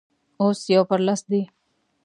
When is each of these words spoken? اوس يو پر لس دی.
اوس 0.41 0.59
يو 0.73 0.81
پر 0.89 0.99
لس 1.07 1.21
دی. 1.31 1.41